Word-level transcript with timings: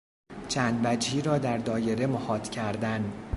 چند 0.47 0.81
وجهی 0.85 1.21
را 1.21 1.37
در 1.37 1.57
دایره 1.57 2.07
محاط 2.07 2.49
کردن 2.49 3.13